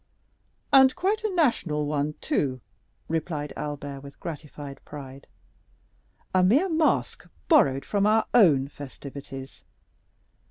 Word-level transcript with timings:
"And 0.73 0.95
quite 0.95 1.23
a 1.23 1.29
national 1.29 1.85
one, 1.85 2.15
too," 2.21 2.59
replied 3.07 3.53
Albert 3.55 3.99
with 3.99 4.19
gratified 4.19 4.83
pride. 4.83 5.27
"A 6.33 6.41
mere 6.43 6.69
masque 6.69 7.27
borrowed 7.47 7.85
from 7.85 8.07
our 8.07 8.25
own 8.33 8.67
festivities. 8.67 9.63